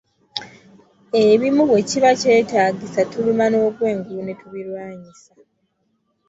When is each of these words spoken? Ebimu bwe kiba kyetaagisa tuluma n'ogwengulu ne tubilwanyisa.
Ebimu 1.25 1.63
bwe 1.69 1.81
kiba 1.89 2.11
kyetaagisa 2.19 3.01
tuluma 3.11 3.45
n'ogwengulu 3.49 4.21
ne 4.23 4.33
tubilwanyisa. 4.39 5.31